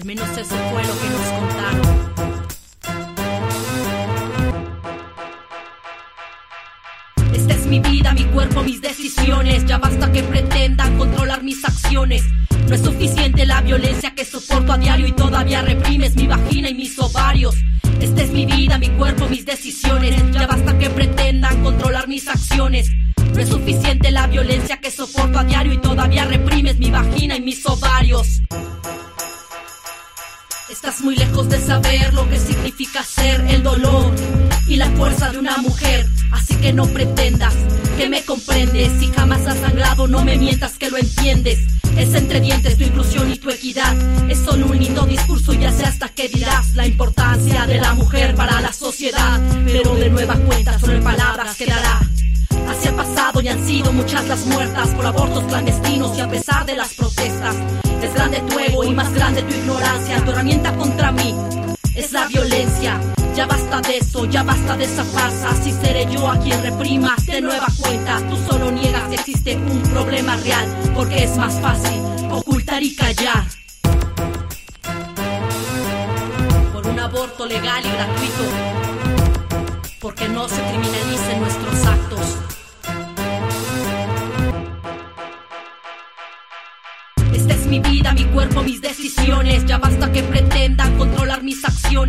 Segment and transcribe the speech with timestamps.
[0.00, 0.56] al menos eso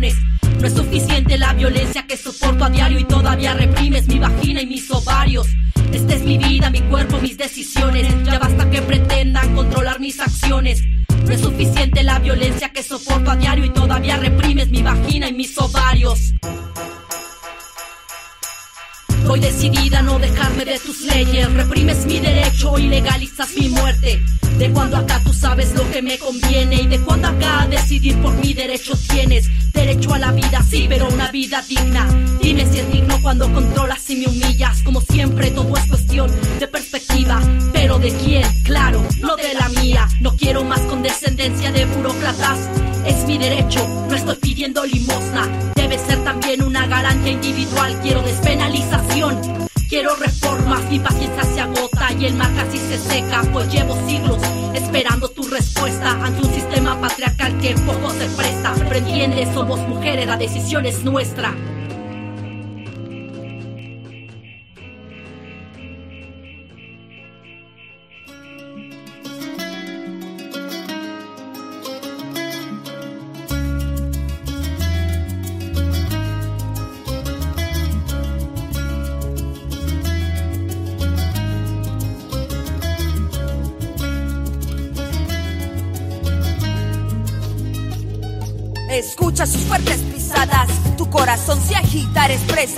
[0.02, 4.66] No es suficiente la violencia que soporto a diario y todavía reprimes mi vagina y
[4.66, 5.46] mis ovarios.
[5.92, 8.08] Esta es mi vida, mi cuerpo, mis decisiones.
[8.24, 10.82] Ya basta que pretendan controlar mis acciones.
[11.24, 15.34] No es suficiente la violencia que soporto a diario y todavía reprimes mi vagina y
[15.34, 16.34] mis ovarios.
[19.26, 20.78] Voy decidida a no dejarme de
[22.78, 24.22] y legalizas mi muerte.
[24.56, 28.32] De cuando acá tú sabes lo que me conviene y de cuando acá decidir por
[28.34, 29.50] mi derecho tienes.
[29.72, 32.06] Derecho a la vida, sí, pero una vida digna.
[32.40, 34.80] Dime si es digno cuando controlas y me humillas.
[34.82, 36.30] Como siempre, todo es cuestión
[36.60, 37.40] de perspectiva.
[37.72, 40.08] Pero de quién, claro, no de la mía.
[40.20, 42.70] No quiero más condescendencia de burócratas.
[43.04, 45.48] Es mi derecho, no estoy pidiendo limosna.
[45.74, 47.98] Debe ser también una garantía individual.
[48.02, 49.68] Quiero despenalización.
[49.88, 51.51] Quiero reformas, mi paciencia
[52.22, 54.40] y el mar casi se seca, pues llevo siglos
[54.74, 58.74] esperando tu respuesta ante un sistema patriarcal que poco se presta.
[58.76, 61.52] Pero entiende, somos mujeres, la decisión es nuestra.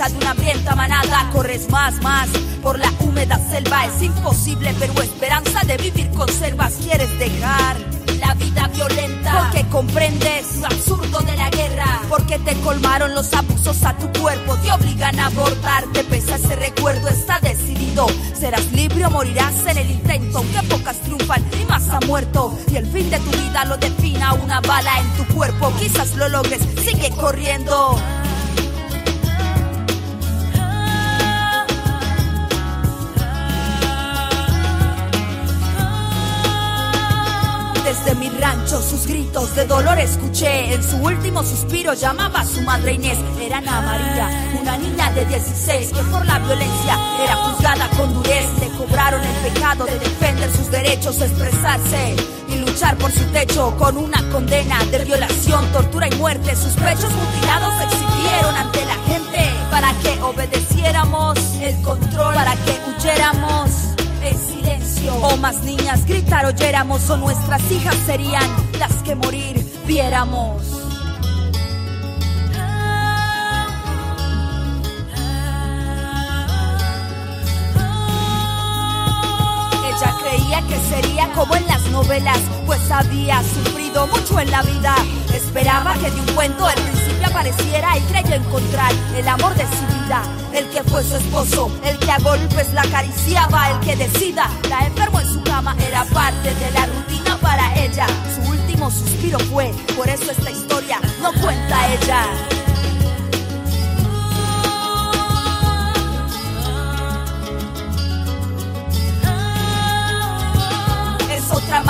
[0.09, 2.29] De una hambrienta manada, corres más, más
[2.61, 6.73] por la húmeda selva, es imposible, pero esperanza de vivir conservas.
[6.81, 7.77] Quieres dejar.
[8.19, 13.83] La vida violenta, porque comprendes lo absurdo de la guerra, porque te colmaron los abusos
[13.83, 19.05] a tu cuerpo, te obligan a abortar, te pesa ese recuerdo, está decidido, serás libre
[19.05, 23.09] o morirás en el intento, aunque pocas triunfan y más ha muerto, y el fin
[23.09, 27.99] de tu vida lo defina una bala en tu cuerpo, quizás lo logres, sigue corriendo.
[38.05, 40.75] Desde mi rancho sus gritos de dolor escuché.
[40.75, 43.17] En su último suspiro llamaba a su madre Inés.
[43.41, 44.29] Era Ana María,
[44.61, 48.45] una niña de 16 que por la violencia era juzgada con durez.
[48.59, 52.15] Le cobraron el pecado de defender sus derechos, expresarse
[52.47, 56.55] y luchar por su techo con una condena de violación, tortura y muerte.
[56.55, 62.79] Sus pechos mutilados se exhibieron ante la gente para que obedeciéramos el control, para que
[62.87, 63.64] huyéramos.
[65.11, 68.43] O más niñas gritar oyéramos o nuestras hijas serían
[68.79, 70.61] las que morir viéramos.
[79.87, 84.95] Ella creía que sería como en las novelas, pues había sufrido mucho en la vida.
[85.33, 86.77] Esperaba que de un cuento al
[87.25, 90.23] apareciera y creyó encontrar el amor de su vida.
[90.53, 94.49] El que fue su esposo, el que a golpes la acariciaba, el que decida.
[94.69, 98.07] La enfermó en su cama, era parte de la rutina para ella.
[98.35, 102.25] Su último suspiro fue, por eso esta historia no cuenta ella.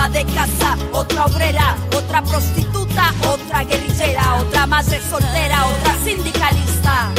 [0.09, 7.09] De casa otra obrera, otra prostituta, otra guerrillera, otra madre soltera, otra sindicalista,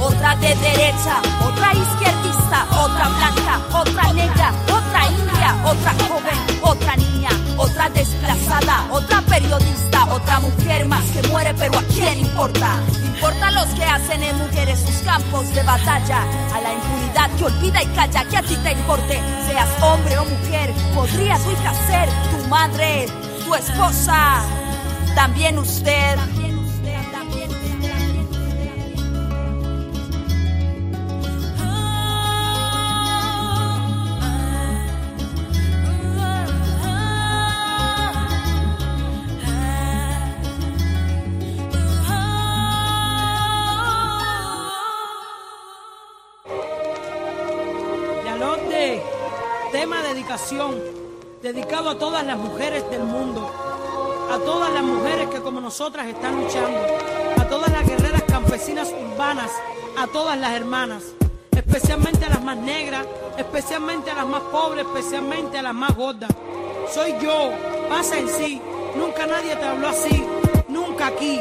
[0.00, 7.30] otra de derecha, otra izquierdista, otra blanca, otra negra, otra india, otra joven, otra niña,
[7.56, 12.80] otra desplazada, otra periodista, otra mujer más que muere, pero ¿a quién importa?
[13.04, 16.22] Importa los que hacen en mujeres sus campos de batalla,
[16.54, 20.24] a la impunidad que olvida y calla, que a ti te importe, seas hombre o
[20.24, 23.06] mujer, podría tu hija ser tu madre,
[23.44, 24.42] tu esposa,
[25.14, 26.18] también usted.
[51.40, 53.48] Dedicado a todas las mujeres del mundo,
[54.30, 56.80] a todas las mujeres que como nosotras están luchando,
[57.40, 59.50] a todas las guerreras campesinas urbanas,
[59.96, 61.04] a todas las hermanas,
[61.52, 63.06] especialmente a las más negras,
[63.38, 66.30] especialmente a las más pobres, especialmente a las más gordas.
[66.92, 67.52] Soy yo,
[67.88, 68.60] pasa en sí,
[68.96, 70.24] nunca nadie te habló así,
[70.68, 71.40] nunca aquí.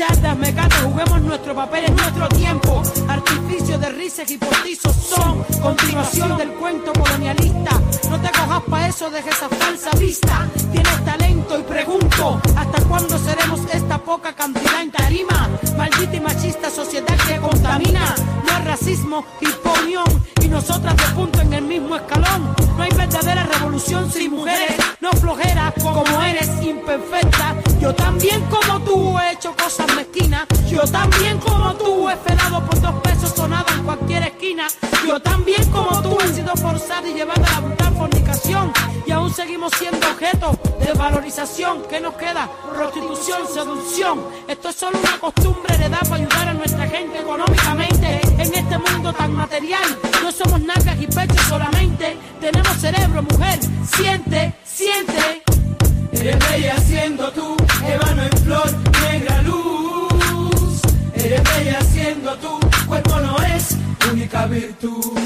[0.00, 0.20] Me fui.
[0.20, 2.82] Chatas, mecatas, juguemos nuestro papel en nuestro tiempo.
[3.08, 7.80] Artificios de risas y postizos son continuación del cuento colonialista.
[8.08, 10.48] No te cojas pa' eso, deja esa falsa vista.
[10.72, 15.48] Tienes talento y pregunto, ¿hasta cuándo seremos esta poca cantidad en tarima?
[15.76, 18.14] Maldita y machista sociedad que contamina.
[18.46, 20.04] No hay racismo, imponión
[20.42, 22.54] y nosotras de punto en el mismo escalón.
[22.76, 27.56] No hay verdadera revolución sin mujeres, no flojera como eres imperfecta.
[27.80, 30.46] Yo también como tú he hecho cosas mezquinas.
[30.68, 34.66] Yo también como tú he frenado por dos pesos sonado en cualquier esquina.
[35.06, 38.72] Yo también como tú he sido forzada y llevada a la brutal fornicación.
[39.06, 41.82] Y aún seguimos siendo objeto de valorización.
[41.88, 42.48] ¿Qué nos queda?
[42.74, 44.20] Prostitución, seducción.
[44.46, 48.20] Esto es solo una costumbre heredada para ayudar a nuestra gente económicamente.
[48.38, 52.16] En este mundo tan material, no somos nalgas y pechos solamente.
[52.40, 53.58] Tenemos cerebro, mujer.
[53.96, 55.42] Siente, siente.
[56.12, 57.56] Eres bella siendo tú,
[57.86, 58.70] ébano en flor,
[59.02, 60.80] negra luz.
[61.14, 63.76] Eres bella siendo tú, cuerpo no es
[64.10, 65.18] única virtud.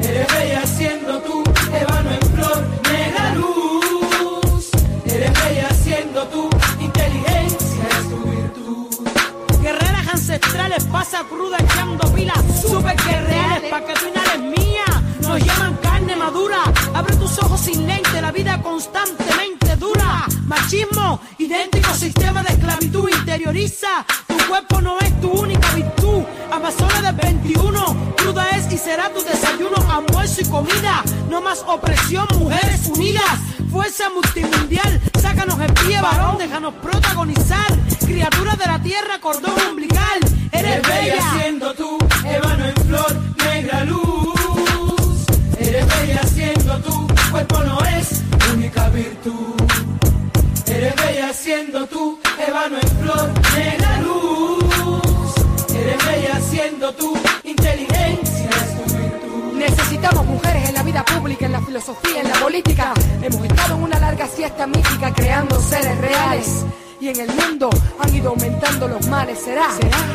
[0.00, 1.42] Eres bella siendo tú,
[1.82, 2.58] ébano en flor,
[2.92, 4.70] negra luz.
[5.04, 6.48] Eres bella siendo tú,
[6.80, 9.08] inteligencia es tu virtud.
[9.62, 12.42] Guerreras ancestrales, pasa cruda echando pilas.
[12.62, 14.15] Super guerreras, pa' que tú
[18.76, 20.26] constantemente dura.
[20.44, 24.04] Machismo, idéntico sistema de esclavitud interioriza.
[24.26, 26.22] Tu cuerpo no es tu única virtud.
[26.52, 31.02] Amazona del 21, cruda es y será tu desayuno, almuerzo y comida.
[31.30, 33.38] No más opresión, mujeres unidas.
[33.70, 37.72] Fuerza multimundial, sácanos el pie, varón, déjanos protagonizar.
[38.04, 40.18] Criaturas de la tierra, cordón umbilical.
[40.52, 41.32] Eres bella bella.
[41.32, 45.26] siendo tú, ébano en flor, negra luz.
[45.58, 48.25] Eres bella siendo tú, cuerpo no es
[50.66, 55.34] Eres bella siendo tú, ébano en flor, negra luz.
[55.74, 59.58] Eres bella siendo tú, inteligencia es tu virtud.
[59.58, 62.94] Necesitamos mujeres en la vida pública, en la filosofía, en la política.
[63.22, 66.64] Hemos estado en una larga siesta mítica creando seres reales.
[67.06, 67.70] Y en el mundo
[68.00, 69.38] han ido aumentando los males.
[69.38, 69.68] ¿Será,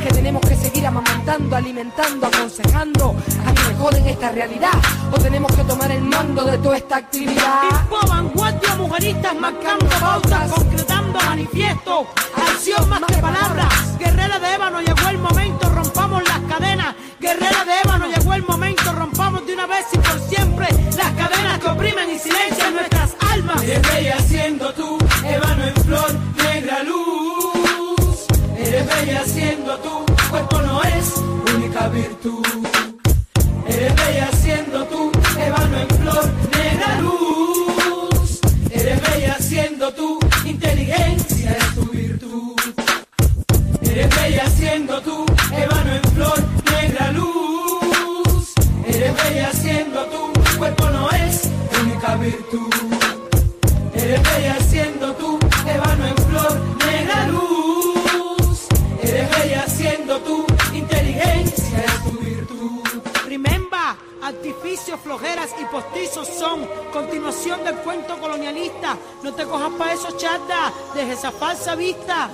[0.04, 3.16] que tenemos que seguir amamantando, alimentando, aconsejando
[3.48, 4.74] a que joden esta realidad?
[5.10, 7.62] ¿O tenemos que tomar el mando de toda esta actividad?
[7.62, 13.98] Tipo vanguardia, mujeristas marcando pautas, concretando manifiestos, acción más que palabras.
[13.98, 16.94] Guerrera de ébano, llegó el momento, rompamos las cadenas.
[17.22, 20.68] Guerrera de ébano, llegó el momento, rompamos de una vez y por siempre
[20.98, 23.64] las cadenas que oprimen y silencian nuestras almas.
[23.64, 26.21] Eres bella siendo tú, ébano en flor,
[31.92, 32.46] virtud.
[33.68, 34.31] Eres bella
[65.00, 68.98] flojeras y postizos son continuación del cuento colonialista.
[69.24, 72.30] No te cojas pa' eso, chata, deja esa falsa vista.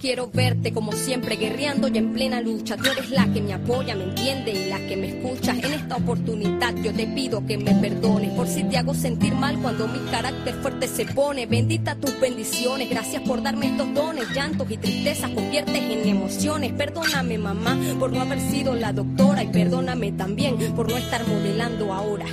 [0.00, 2.76] Quiero verte como siempre, guerreando y en plena lucha.
[2.76, 5.52] Tú eres la que me apoya, me entiende y la que me escucha.
[5.52, 9.58] En esta oportunidad yo te pido que me perdones por si te hago sentir mal
[9.60, 11.46] cuando mi carácter fuerte se pone.
[11.46, 14.30] Bendita tus bendiciones, gracias por darme estos dones.
[14.34, 16.72] Llantos y tristezas conviertes en emociones.
[16.72, 21.92] Perdóname, mamá, por no haber sido la doctora y perdóname también por no estar modelando
[21.92, 22.26] ahora.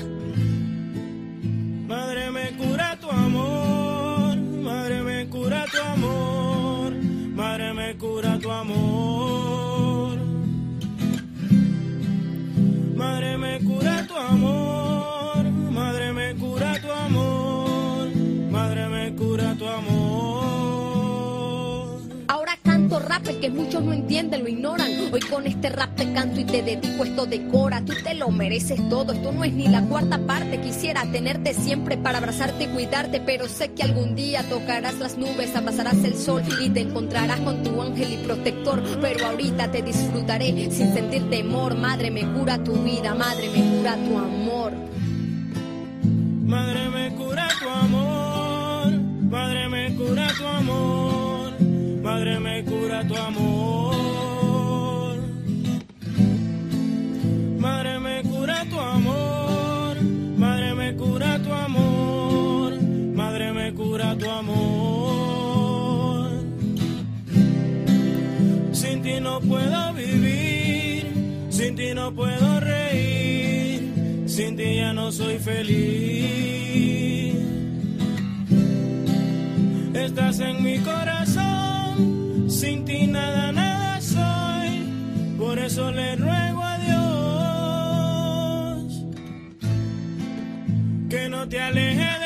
[23.27, 24.91] Rap que muchos no entienden, lo ignoran.
[25.11, 27.83] Hoy con este rap te canto y te dedico esto de cora.
[27.83, 30.61] Tú te lo mereces todo, esto no es ni la cuarta parte.
[30.61, 35.55] Quisiera tenerte siempre para abrazarte y cuidarte, pero sé que algún día tocarás las nubes,
[35.55, 38.81] abrazarás el sol y te encontrarás con tu ángel y protector.
[39.01, 41.75] Pero ahorita te disfrutaré sin sentir temor.
[41.75, 44.73] Madre me cura tu vida, madre me cura tu amor.
[46.47, 48.91] Madre me cura tu amor,
[49.29, 51.16] madre me cura tu amor,
[52.07, 55.17] madre me cura tu amor.
[57.65, 59.93] Madre me cura tu amor,
[60.37, 62.71] madre me cura tu amor,
[63.21, 66.29] madre me cura tu amor.
[68.71, 71.03] Sin ti no puedo vivir,
[71.49, 73.79] sin ti no puedo reír,
[74.27, 76.37] sin ti ya no soy feliz.
[80.05, 81.16] Estás en mi corazón,
[82.57, 84.89] sin ti nada, nada soy,
[85.37, 86.97] por eso le ruego a Dios
[91.07, 92.16] que no te aleje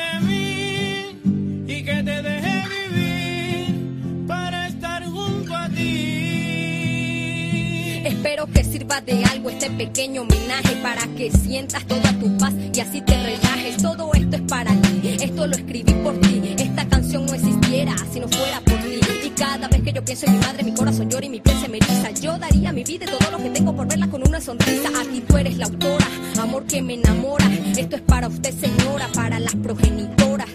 [9.00, 13.78] de algo este pequeño homenaje para que sientas toda tu paz y así te relajes.
[13.78, 16.54] Todo esto es para ti, esto lo escribí por ti.
[16.58, 19.00] Esta canción no existiera si no fuera por ti.
[19.24, 21.58] Y cada vez que yo pienso en mi madre, mi corazón llora y mi piel
[21.58, 22.10] se me eriza.
[22.10, 24.90] Yo daría mi vida y todo lo que tengo por verla con una sonrisa.
[25.00, 26.06] Aquí tú eres la autora,
[26.38, 27.46] amor que me enamora.
[27.76, 30.50] Esto es para usted, señora, para las progenitoras.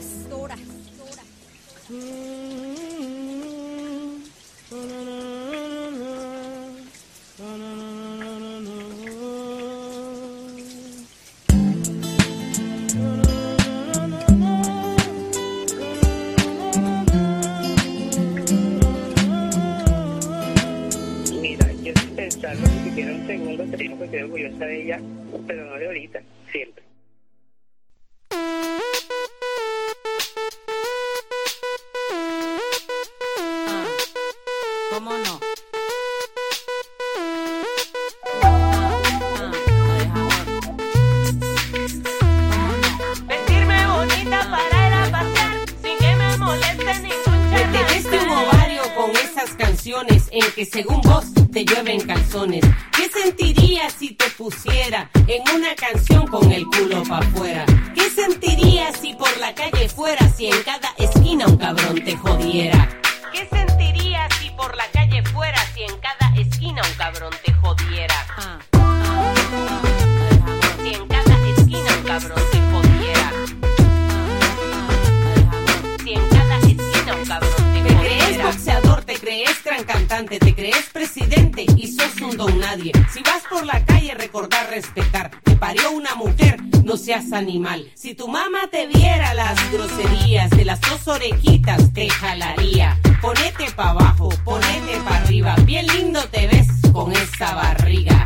[82.38, 82.92] Don nadie.
[83.12, 85.32] Si vas por la calle, recordar respetar.
[85.44, 87.92] Te parió una mujer, no seas animal.
[87.96, 93.00] Si tu mamá te viera las groserías de las dos orejitas, te jalaría.
[93.22, 95.56] Ponete pa' abajo, ponete pa' arriba.
[95.66, 98.17] Bien lindo te ves con esa barriga.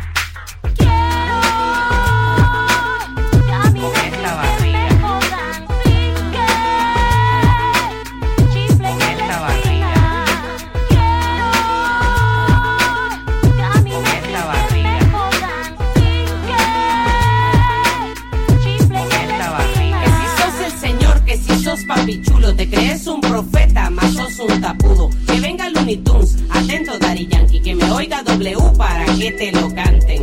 [25.92, 30.22] Atento Daddy Yankee, que me oiga W para que te lo canten.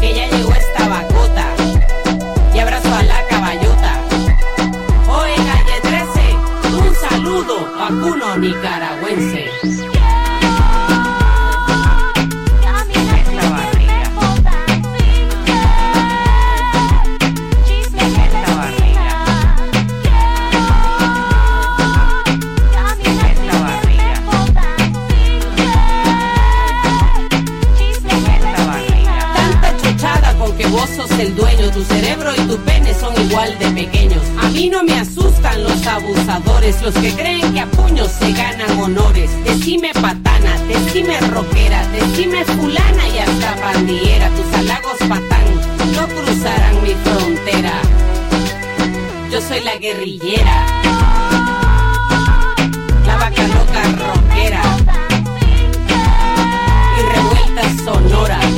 [0.00, 1.54] Que ya llegó esta bacota,
[2.54, 4.00] y abrazo a la caballota.
[5.10, 9.63] Oye, calle 13, un saludo, vacuno nicaragüense.
[33.34, 34.22] De pequeños.
[34.40, 38.78] A mí no me asustan los abusadores, los que creen que a puños se ganan
[38.78, 39.28] honores.
[39.44, 44.30] Decime patana, decime rockera, decime fulana y hasta pandillera.
[44.30, 45.44] Tus halagos patán
[45.94, 47.72] no cruzarán mi frontera.
[49.32, 50.66] Yo soy la guerrillera,
[53.04, 54.62] la vaca loca rockera
[56.98, 58.53] y revuelta sonora.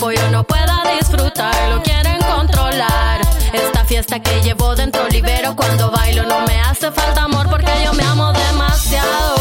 [0.00, 1.54] Cuerpo yo no pueda disfrutar.
[1.68, 3.20] Lo quieren controlar.
[3.52, 6.24] Esta fiesta que llevo dentro libero cuando bailo.
[6.24, 9.39] No me hace falta amor porque yo me amo demasiado.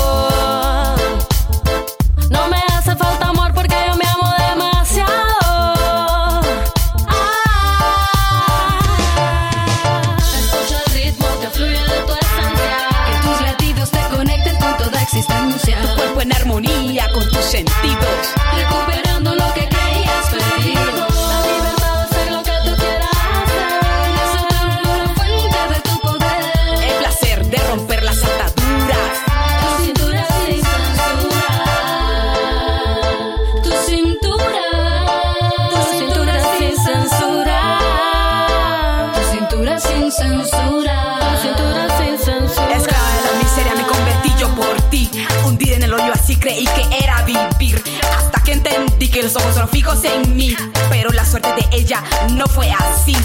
[50.90, 53.16] Pero la suerte de ella no fue así.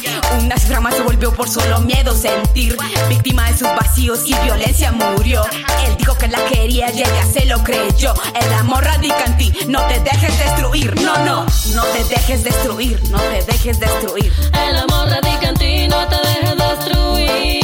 [0.40, 2.76] Una cifra más se volvió por solo miedo sentir.
[3.08, 5.44] Víctima de sus vacíos y violencia murió.
[5.86, 8.14] Él dijo que la quería y ella se lo creyó.
[8.34, 9.52] El amor radica en ti.
[9.68, 10.98] No te dejes destruir.
[11.02, 11.46] No, no.
[11.74, 12.98] No te dejes destruir.
[13.10, 14.32] No te dejes destruir.
[14.66, 17.63] El amor radica en ti, no te dejes destruir.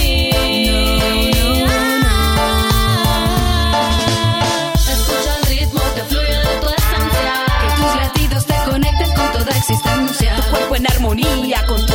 [10.50, 11.89] Cuerpo en armonía con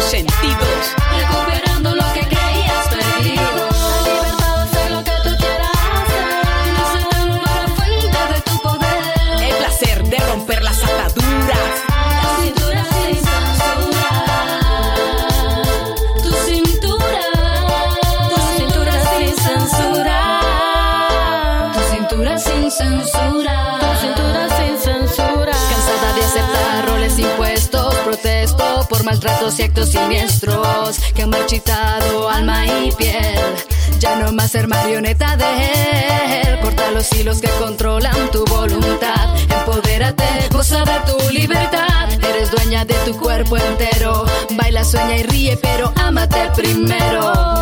[29.46, 33.40] maltratos y siniestros que han marchitado alma y piel.
[34.00, 36.60] Ya no más ser marioneta de él.
[36.62, 39.36] Corta los hilos que controlan tu voluntad.
[39.50, 42.10] Empodérate, goza de tu libertad.
[42.24, 44.26] Eres dueña de tu cuerpo entero.
[44.52, 47.56] Baila, sueña y ríe, pero ámate primero.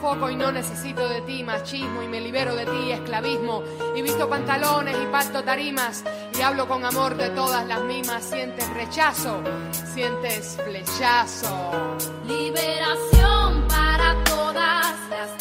[0.00, 3.62] Foco y no necesito de ti machismo y me libero de ti esclavismo.
[3.94, 6.04] Y visto pantalones y parto tarimas
[6.36, 8.24] y hablo con amor de todas las mismas.
[8.24, 9.42] Sientes rechazo
[9.94, 11.98] sientes flechazo.
[12.26, 15.36] Liberación para todas las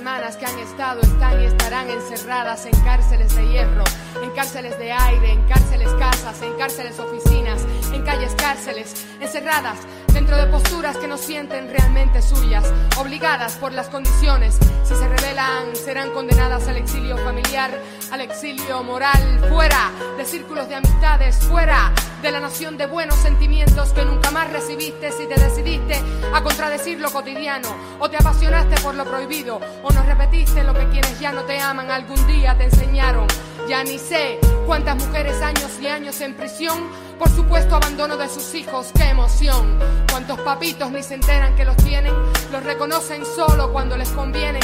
[0.00, 3.84] hermanas que han estado, están y estarán encerradas en cárceles de hierro,
[4.22, 7.60] en cárceles de aire, en cárceles casas, en cárceles oficinas,
[7.92, 9.76] en calles cárceles, encerradas
[10.14, 12.64] dentro de posturas que no sienten realmente suyas,
[12.98, 14.58] obligadas por las condiciones.
[14.84, 17.70] Si se rebelan, serán condenadas al exilio familiar,
[18.10, 21.92] al exilio moral, fuera de círculos de amistades, fuera
[22.22, 26.00] de la nación de buenos sentimientos que nunca más recibiste si te decidiste
[26.34, 27.68] a contradecir lo cotidiano,
[27.98, 31.58] o te apasionaste por lo prohibido, o no repetiste lo que quienes ya no te
[31.60, 33.26] aman algún día te enseñaron.
[33.68, 38.54] Ya ni sé cuántas mujeres años y años en prisión por supuesto abandono de sus
[38.54, 39.78] hijos, qué emoción.
[40.10, 42.14] Cuántos papitos ni se enteran que los tienen,
[42.50, 44.58] los reconocen solo cuando les conviene.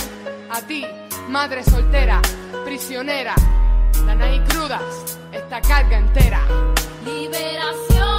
[0.51, 0.87] A ti,
[1.29, 2.23] madre soltera,
[2.67, 3.37] prisionera,
[4.05, 6.41] dana y crudas, esta carga entera.
[7.05, 8.16] Liberación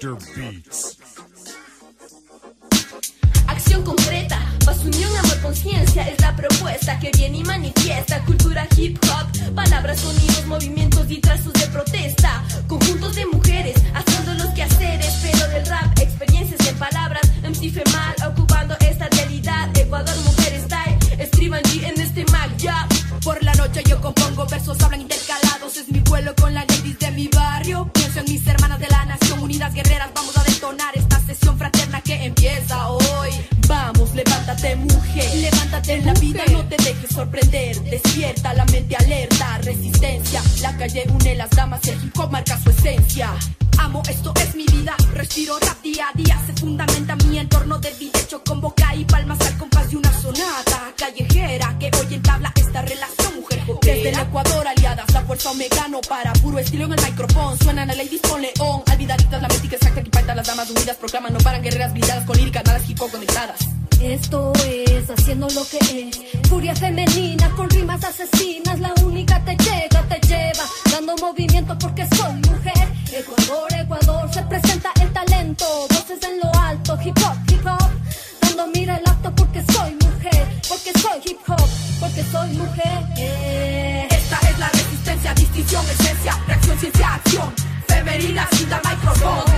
[0.00, 0.16] Dr.
[0.34, 0.73] Beat.
[55.44, 57.56] Fuerza omegano para puro estilo en el micrófono.
[57.56, 58.82] Suenan a ladies con león.
[58.86, 60.96] Alvidaditas, la mística exacta que impacta las damas unidas.
[60.96, 63.60] Proclaman, no paran guerreras blindadas con líricas, nada hip conectadas.
[64.00, 66.48] Esto es haciendo lo que es.
[66.48, 68.80] Furia femenina con rimas asesinas.
[68.80, 68.93] La
[88.24, 89.42] Femenina, cinta, micrófono.
[89.42, 89.53] Somos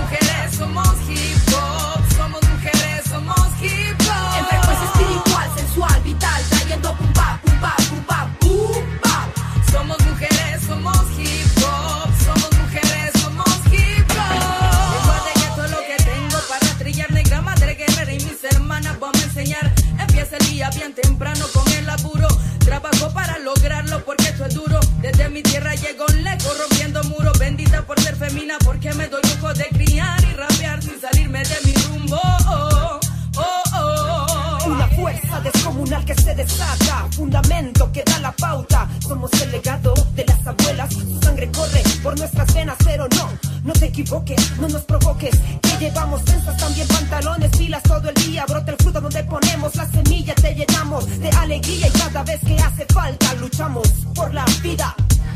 [27.87, 31.73] por ser femina porque me doy lujo de criar y rapear sin salirme de mi
[31.73, 32.19] rumbo.
[32.45, 32.99] Oh,
[33.37, 34.57] oh, oh.
[34.65, 38.89] Una fuerza descomunal que se desata, fundamento que da la pauta.
[38.99, 43.29] Somos el legado de las abuelas, su sangre corre por nuestras venas, pero no,
[43.63, 45.35] no te equivoques, no nos provoques.
[45.61, 48.45] Que llevamos tensas también pantalones, pilas todo el día.
[48.45, 52.57] Brota el fruto donde ponemos la semilla, te llenamos de alegría y cada vez que
[52.57, 54.93] hace falta luchamos por la vida.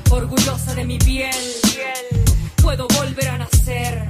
[0.09, 1.31] Orgullosa de mi piel,
[2.71, 4.09] puedo volver a nacer.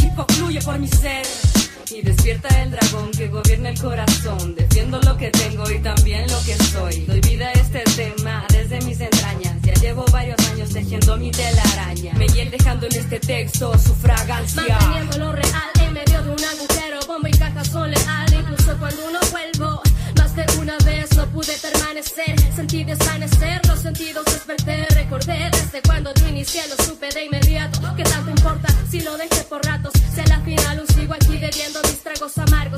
[0.00, 1.26] Hip hop fluye por mi ser.
[1.90, 4.54] Y despierta el dragón que gobierna el corazón.
[4.54, 7.04] Defiendo lo que tengo y también lo que soy.
[7.06, 9.56] Doy vida a este tema desde mis entrañas.
[9.62, 12.14] Ya llevo varios años tejiendo mi telaraña.
[12.32, 14.78] piel dejando en este texto su fragancia.
[14.78, 19.04] Manteniendo lo real en medio de un agujero, bomba y caja son leal, incluso cuando
[19.08, 19.82] uno vuelvo.
[20.16, 21.97] Más de una vez no pude permanecer,
[22.58, 27.78] sentí desvanecer los sentidos, desperté, recordé desde cuando yo inicié, lo supe de inmediato.
[27.96, 29.92] ¿Qué tanto importa si lo dejé por ratos?
[30.12, 32.77] Si a la final aún sigo aquí bebiendo mis tragos amargos,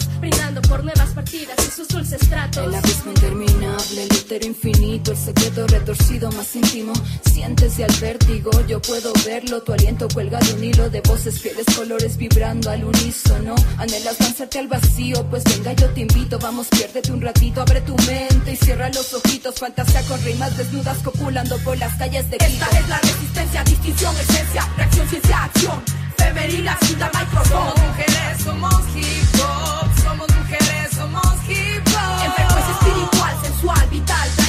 [2.64, 6.92] El abismo interminable, el útero infinito, el secreto retorcido más íntimo.
[7.32, 9.62] Siéntese al vértigo, yo puedo verlo.
[9.62, 13.54] Tu aliento cuelga de un hilo de voces, pieles, colores vibrando al unísono.
[13.78, 16.38] Anhelas lanzarte al vacío, pues venga, yo te invito.
[16.38, 19.54] Vamos, piérdete un ratito, abre tu mente y cierra los ojitos.
[19.54, 22.64] Fantasía con rimas desnudas copulando por las calles de Quito.
[22.64, 25.82] Esta es la resistencia, distinción, esencia, reacción, ciencia, acción.
[26.16, 27.74] Femenina, sin la micrófono.
[27.74, 29.99] Somos mujeres, somos hip hop.
[31.10, 32.70] Somos hip hop.
[32.70, 34.39] Espiritual, sensual, vital,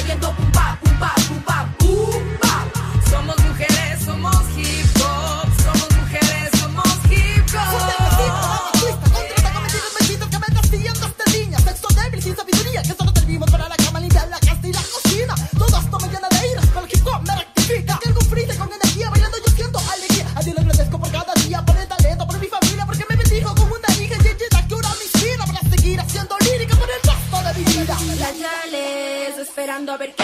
[29.92, 30.21] a ver qué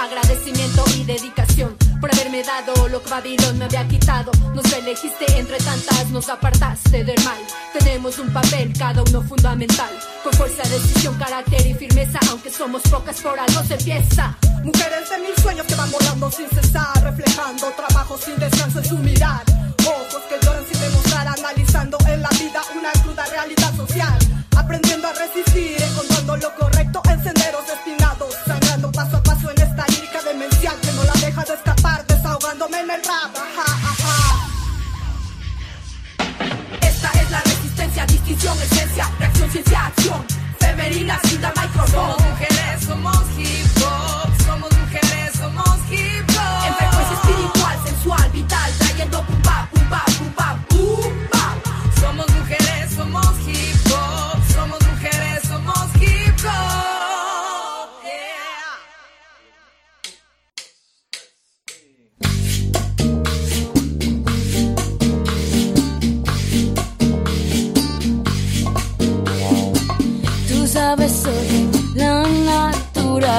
[0.00, 4.32] agradecimiento y dedicación, por haberme dado lo que Babilón me había quitado.
[4.54, 7.38] Nos elegiste entre tantas, nos apartaste del mal.
[7.78, 9.90] Tenemos un papel, cada uno fundamental,
[10.22, 14.36] con fuerza, decisión, carácter y firmeza, aunque somos pocas, por algo se empieza.
[14.62, 18.98] Mujeres de mil sueños que van volando sin cesar, reflejando trabajo sin descanso en su
[18.98, 19.42] mirar.
[19.86, 24.18] Ojos que lloran sin demostrar, analizando en la vida una cruda realidad social.
[24.56, 27.22] Aprendiendo a resistir, encontrando lo correcto en
[38.44, 40.26] distinción, esencia, reacción, ciencia, acción.
[40.58, 42.16] Femenina, sin la micrófono.
[42.18, 43.33] Mujeres, somos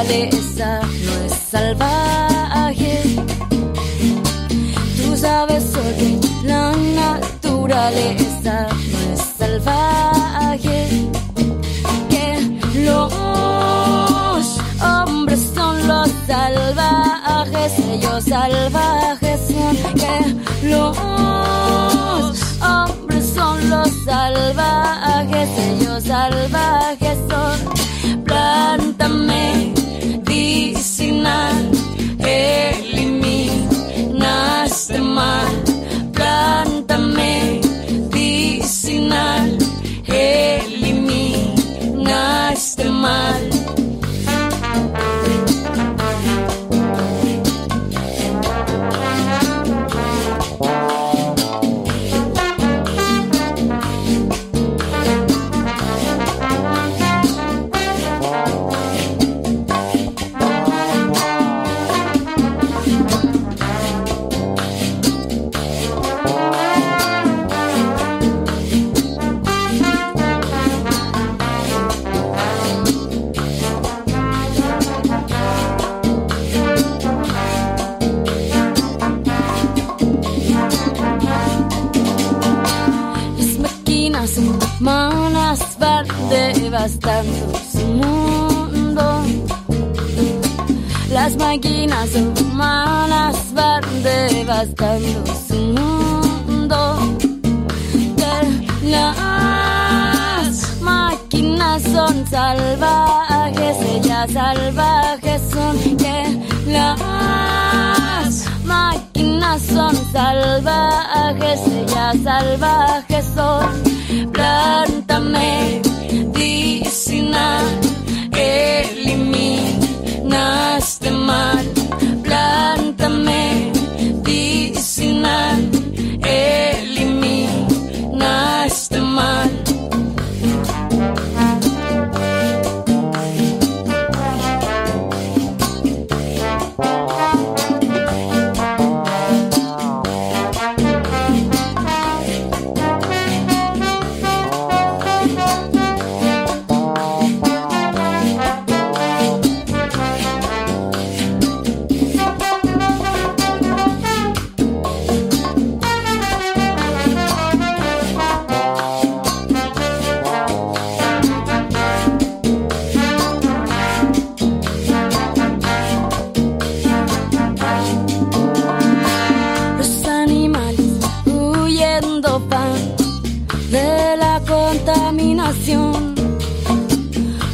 [0.06, 3.02] naturaleza no es salvaje.
[4.98, 11.10] Tú sabes hoy la naturaleza no es salvaje.
[12.10, 13.14] Que los
[14.82, 19.76] hombres son los salvajes, ellos salvajes son.
[19.96, 20.98] Que los
[22.62, 28.24] hombres son los salvajes, ellos salvajes son.
[28.24, 29.08] Planta
[31.26, 31.72] medicinal,
[33.20, 33.56] elimina
[34.66, 35.64] este mal.
[36.14, 37.58] Planta medicinal,
[40.08, 41.42] elimina
[42.54, 43.55] este mal.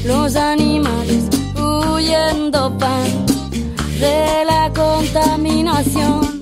[0.05, 1.25] Los animales
[1.55, 3.25] huyendo van
[3.99, 6.41] de la contaminación.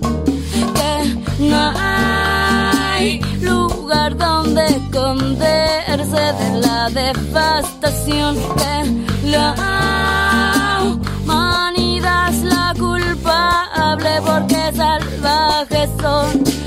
[0.76, 8.36] Que no hay lugar donde esconderse de la devastación.
[8.58, 10.82] Que la
[11.24, 16.59] humanidad es la culpable porque salvajes son.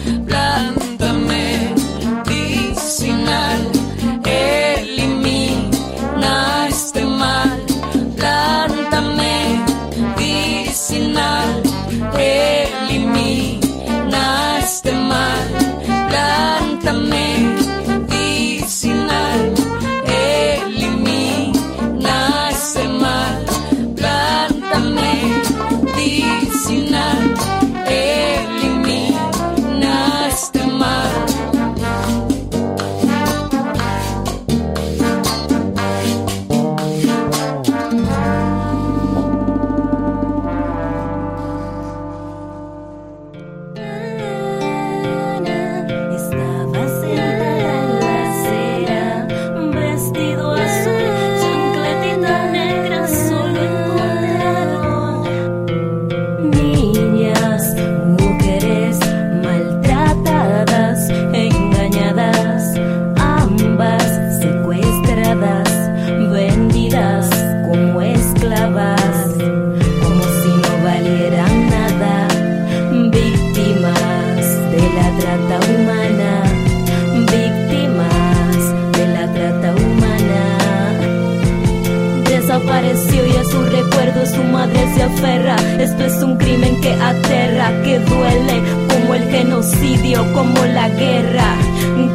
[87.12, 91.56] Inglaterra que duele como el genocidio, como la guerra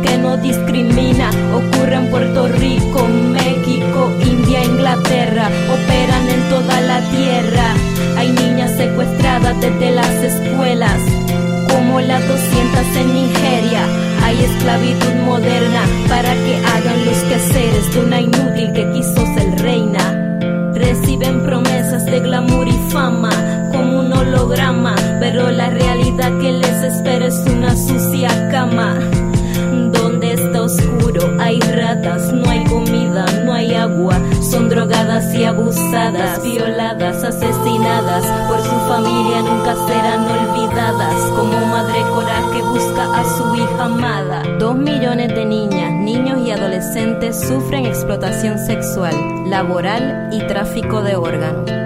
[0.02, 1.30] que no discrimina.
[1.54, 7.76] Ocurre en Puerto Rico, México, India, Inglaterra, operan en toda la tierra.
[8.18, 11.00] Hay niñas secuestradas desde las escuelas,
[11.72, 13.86] como las 200 en Nigeria.
[14.24, 15.84] Hay esclavitud moderna.
[36.44, 41.16] violadas, asesinadas por su familia nunca serán olvidadas.
[41.36, 44.44] Como madre coraje busca a su hija amada.
[44.60, 49.16] Dos millones de niñas, niños y adolescentes sufren explotación sexual,
[49.50, 51.77] laboral y tráfico de órganos.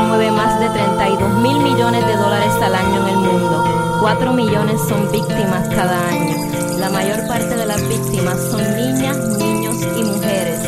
[0.00, 3.98] mueve más de 32 mil millones de dólares al año en el mundo.
[4.00, 6.36] 4 millones son víctimas cada año.
[6.78, 10.60] La mayor parte de las víctimas son niñas, niños y mujeres.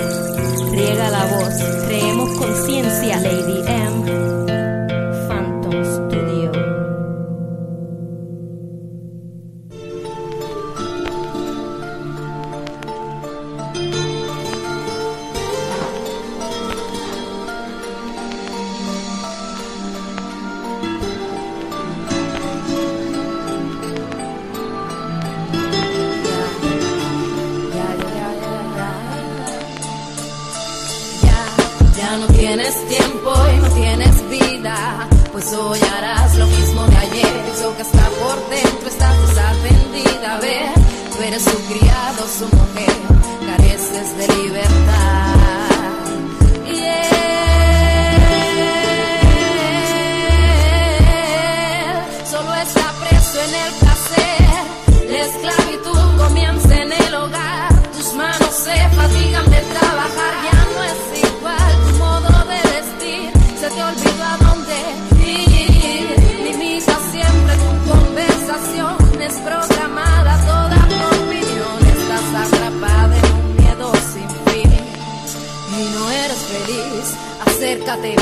[0.71, 1.55] Riega la voz.
[1.87, 3.90] Creemos conciencia, Lady M.
[40.39, 40.75] ver,
[41.11, 42.93] tú eres su criado, su mujer,
[43.47, 44.50] careces de libertad.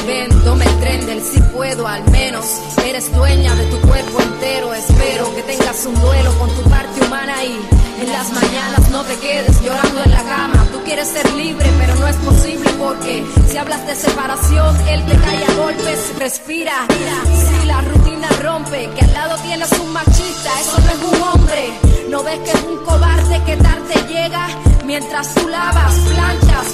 [0.06, 2.44] Ven, toma el tren del si puedo al menos.
[2.84, 4.74] Eres dueña de tu cuerpo entero.
[4.74, 7.58] Espero que tengas un duelo con tu parte humana y
[8.00, 10.66] en las mañanas no te quedes llorando en la cama.
[10.72, 15.16] Tú quieres ser libre, pero no es posible porque si hablas de separación, él te
[15.16, 16.14] cae a golpes.
[16.18, 21.22] Respira, si la rutina rompe, que al lado tienes un machista, eso no es un
[21.22, 21.70] hombre.
[22.10, 24.48] No ves que es un cobarde que tarde llega
[24.84, 26.72] mientras tú lavas, planchas,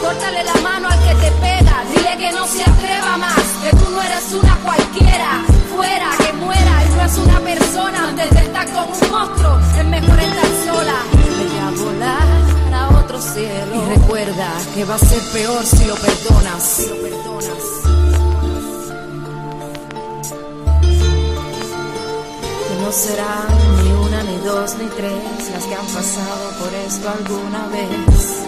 [0.00, 3.90] Córtale la mano al que te pega, dile que no se atreva más, que tú
[3.90, 5.44] no eres una cualquiera.
[5.74, 8.08] Fuera, que muera, y no es una persona.
[8.10, 10.98] Antes de estar con un monstruo, es mejor estar sola.
[11.38, 12.28] Vete a volar
[12.74, 13.74] a otro cielo.
[13.74, 16.62] Y recuerda que va a ser peor si lo perdonas.
[16.62, 17.64] Si lo perdonas.
[22.68, 23.48] que no serán
[23.82, 28.43] ni una, ni dos, ni tres las que han pasado por esto alguna vez.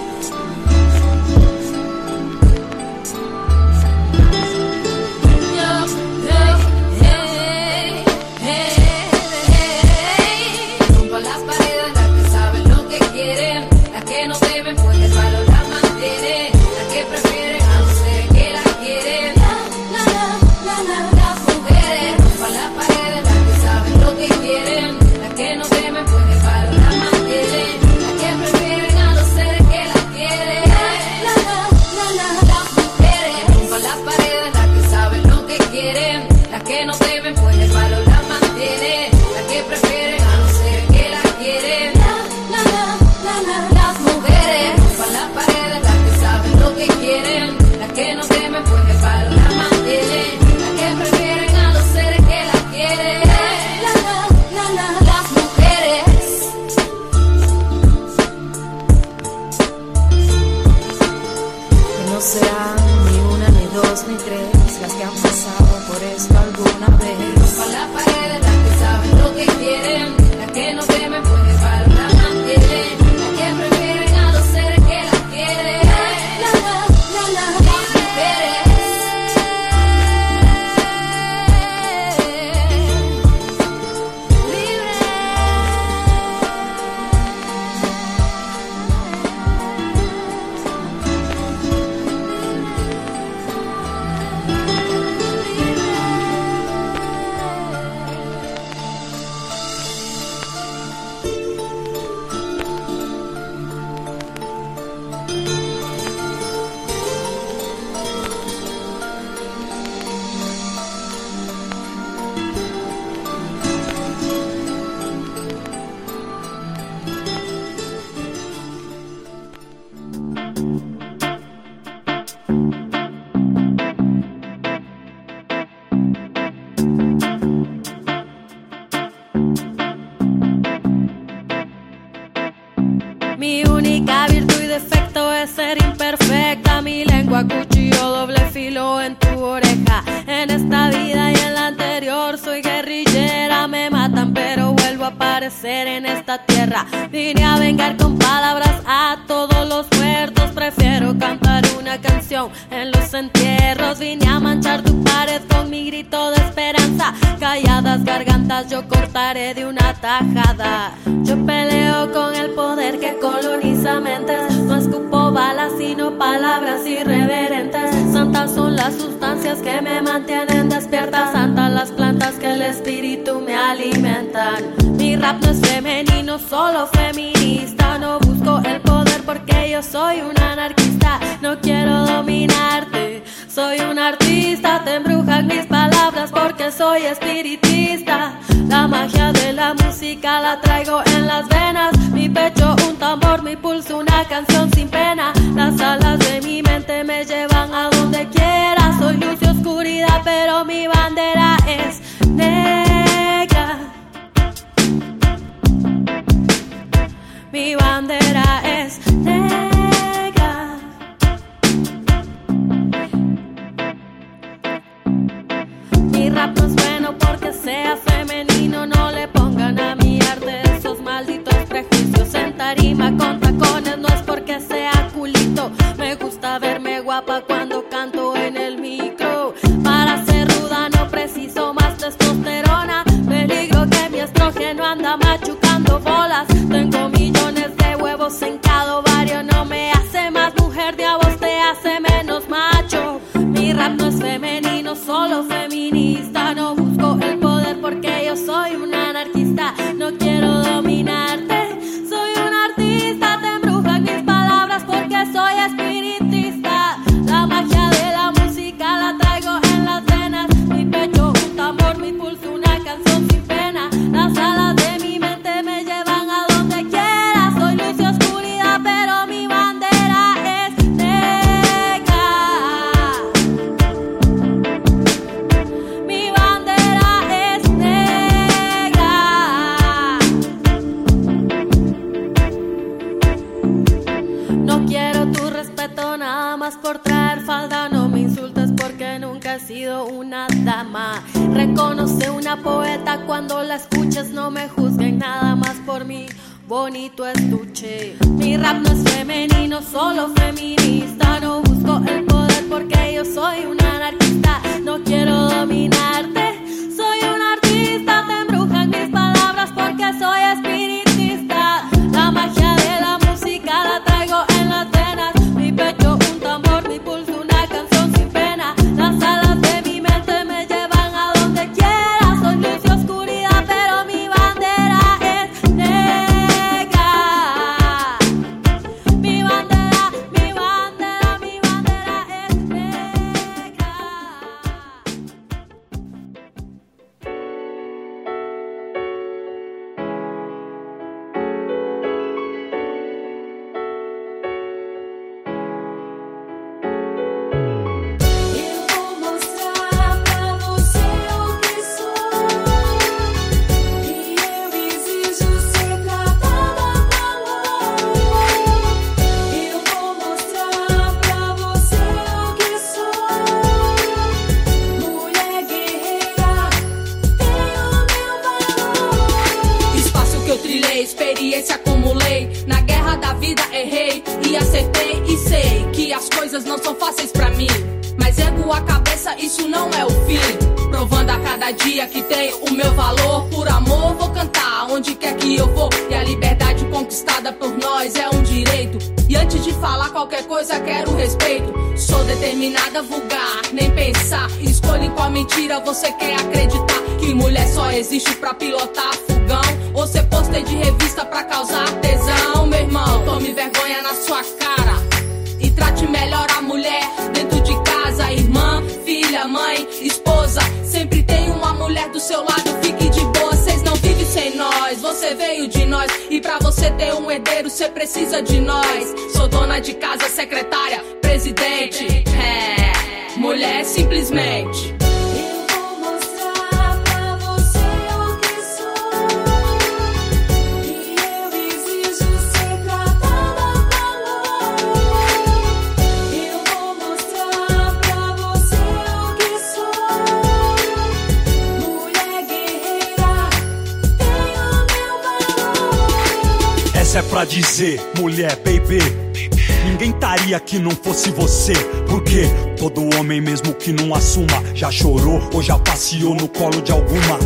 [453.19, 457.39] Homem, mesmo que não assuma, já chorou ou já passeou no colo de alguma.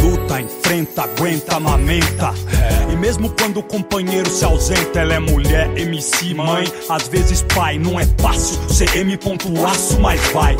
[0.00, 2.32] Luta, enfrenta, aguenta, amamenta.
[2.90, 7.78] E mesmo quando o companheiro se ausenta, ela é mulher, MC, mãe, às vezes pai.
[7.78, 9.18] Não é fácil ser M.
[9.66, 10.56] Aço, mas vai.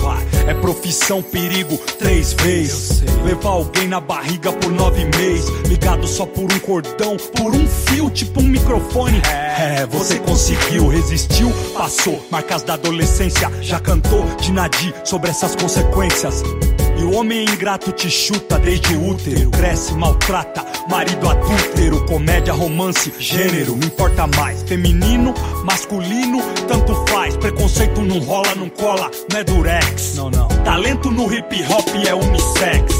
[0.47, 3.03] É profissão, perigo, três vezes.
[3.25, 5.49] Levar alguém na barriga por nove meses.
[5.69, 9.21] Ligado só por um cordão, por um fio, tipo um microfone.
[9.29, 12.27] É, você conseguiu, resistiu, passou.
[12.31, 16.43] Marcas da adolescência, já cantou de Nadir sobre essas consequências.
[16.99, 19.51] E o homem ingrato te chuta desde útero.
[19.51, 22.05] Cresce, maltrata, marido adúltero.
[22.07, 24.63] Comédia, romance, gênero, não importa mais.
[24.63, 25.35] Feminino,
[25.71, 27.37] masculino, tanto faz.
[27.37, 30.15] Preconceito não rola, não cola, não é durex.
[30.17, 30.49] Não, não.
[30.65, 33.00] Talento no hip hop é unissex.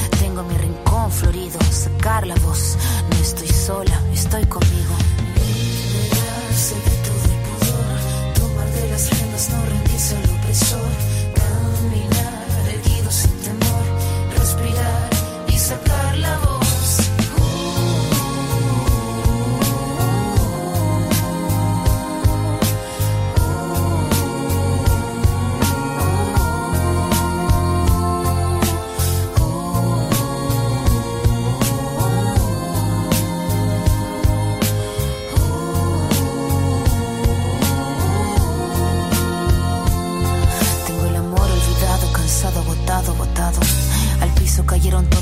[1.11, 2.77] florido, sacar la voz,
[3.09, 4.95] no estoy sola, estoy conmigo.
[5.35, 10.91] Liberarse de todo el pudor, tomar de las riendas, no rendirse al opresor,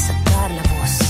[0.00, 1.09] sacar la voz.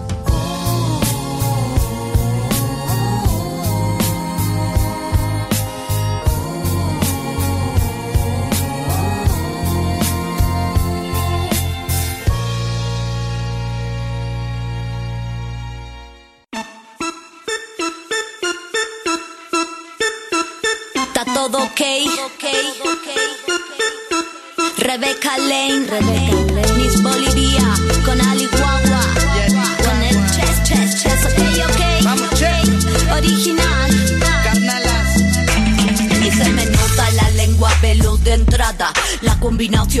[25.51, 26.30] Lane, Miss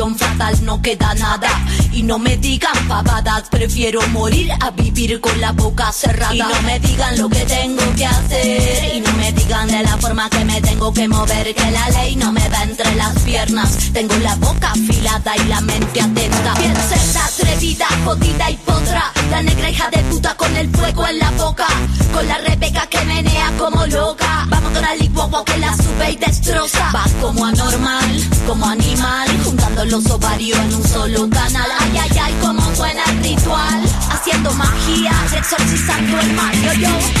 [0.09, 1.49] fatal no queda nada.
[1.91, 6.33] Y no me digan pavadas, prefiero morir a vivir con la boca cerrada.
[6.33, 9.97] Y no me digan lo que tengo que hacer, y no me digan de la
[9.97, 13.77] forma que me tengo que mover, que la ley no me da entre las piernas.
[13.93, 16.53] Tengo la boca afilada y la mente atenta.
[16.55, 19.11] Bien cerda, atrevida, jodida y potra.
[19.29, 21.67] La negra hija de puta con el fuego en la boca.
[22.13, 24.45] Con la Rebeca que menea como loca.
[24.49, 26.91] Vamos con Ali Guagua que la sube y destroza.
[26.93, 29.29] Va como anormal, como animal.
[29.43, 31.69] Juntando los ovarios en un solo canal.
[31.81, 33.83] Ay, ay, ay, como suena el ritual.
[34.09, 36.79] Haciendo magia, exorcizando el mal.
[36.79, 37.20] Yo.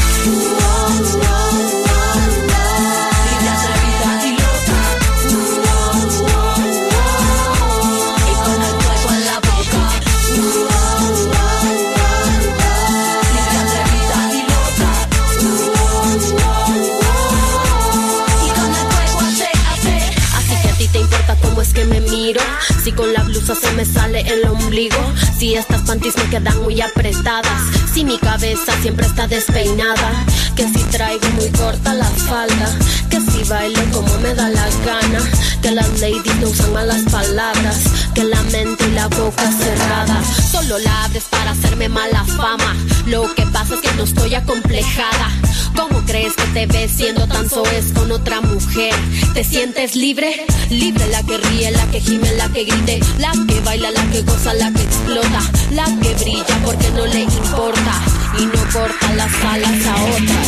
[23.75, 24.97] Me sale el ombligo.
[25.37, 27.61] Si estas panties me quedan muy apretadas.
[27.93, 30.25] Si mi cabeza siempre está despeinada.
[30.55, 32.77] Que si traigo muy corta la falda.
[33.09, 35.19] Que si bailo como me da la gana.
[35.61, 37.79] Que las ladies no usan malas palabras.
[38.13, 40.21] Que la mente y la boca cerrada.
[40.51, 42.75] Solo la abres para hacerme mala fama.
[43.07, 45.29] Lo que pasa es que no estoy acomplejada.
[45.75, 48.93] ¿Cómo crees que te ves siendo tan soez con otra mujer?
[49.33, 50.45] ¿Te sientes libre?
[50.69, 54.21] Libre la que ríe, la que gime, la que grite, la que baila, la que
[54.23, 55.41] goza, la que explota,
[55.71, 58.01] la que brilla porque no le importa
[58.39, 60.47] y no corta las alas a otras.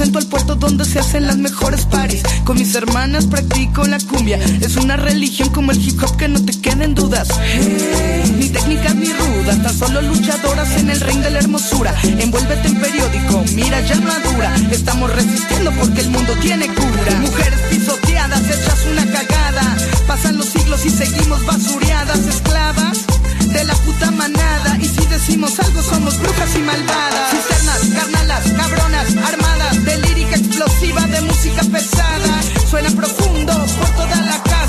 [0.00, 2.22] Represento el puerto donde se hacen las mejores paris.
[2.46, 4.38] Con mis hermanas practico la cumbia.
[4.62, 7.28] Es una religión como el hip hop que no te queden dudas.
[8.38, 11.94] Ni técnicas ni rudas, tan solo luchadoras en el ring de la hermosura.
[12.02, 14.56] Envuélvete en periódico, mira ya madura.
[14.70, 17.20] Estamos resistiendo porque el mundo tiene cura.
[17.20, 19.76] Mujeres pisoteadas, hechas una cagada.
[20.06, 23.04] Pasan los siglos y seguimos basureadas, esclavas
[23.46, 24.76] de la puta manada.
[24.80, 27.30] Y si decimos algo, somos brujas y malvadas.
[27.30, 32.42] Cisternas, carnalas, cabronas, armadas de lírica explosiva, de música pesada.
[32.68, 34.59] Suena profundo por toda la casa.